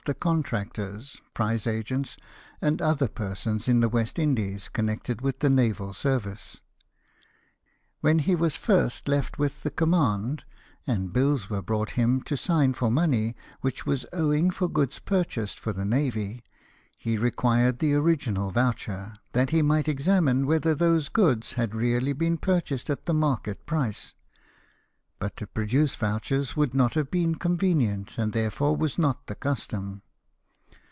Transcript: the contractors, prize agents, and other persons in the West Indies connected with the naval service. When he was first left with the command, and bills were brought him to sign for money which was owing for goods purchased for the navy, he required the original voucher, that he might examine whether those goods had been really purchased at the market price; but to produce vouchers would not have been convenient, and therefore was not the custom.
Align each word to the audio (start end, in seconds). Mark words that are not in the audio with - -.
the 0.07 0.15
contractors, 0.15 1.21
prize 1.35 1.67
agents, 1.67 2.17
and 2.59 2.81
other 2.81 3.07
persons 3.07 3.67
in 3.67 3.81
the 3.81 3.87
West 3.89 4.17
Indies 4.17 4.67
connected 4.67 5.21
with 5.21 5.39
the 5.41 5.49
naval 5.49 5.93
service. 5.93 6.61
When 7.99 8.17
he 8.17 8.33
was 8.33 8.55
first 8.55 9.07
left 9.07 9.37
with 9.37 9.61
the 9.61 9.69
command, 9.69 10.43
and 10.87 11.13
bills 11.13 11.51
were 11.51 11.61
brought 11.61 11.91
him 11.91 12.21
to 12.23 12.35
sign 12.35 12.73
for 12.73 12.89
money 12.89 13.35
which 13.61 13.85
was 13.85 14.07
owing 14.11 14.49
for 14.49 14.67
goods 14.67 14.97
purchased 14.97 15.59
for 15.59 15.71
the 15.71 15.85
navy, 15.85 16.43
he 16.97 17.15
required 17.19 17.77
the 17.77 17.93
original 17.93 18.49
voucher, 18.49 19.13
that 19.33 19.51
he 19.51 19.61
might 19.61 19.87
examine 19.87 20.47
whether 20.47 20.73
those 20.73 21.09
goods 21.09 21.53
had 21.53 21.69
been 21.69 21.77
really 21.79 22.37
purchased 22.37 22.89
at 22.89 23.05
the 23.05 23.13
market 23.13 23.67
price; 23.67 24.15
but 25.21 25.35
to 25.37 25.45
produce 25.45 25.93
vouchers 25.93 26.55
would 26.57 26.73
not 26.73 26.95
have 26.95 27.11
been 27.11 27.35
convenient, 27.35 28.17
and 28.17 28.33
therefore 28.33 28.75
was 28.75 28.97
not 28.97 29.27
the 29.27 29.35
custom. 29.35 30.01